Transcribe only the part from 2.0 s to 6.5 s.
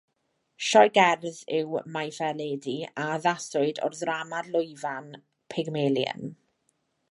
Fair Lady a addaswyd o'r ddrama lwyfan Pygmalion.